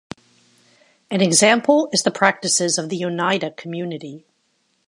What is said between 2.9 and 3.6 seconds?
Oneida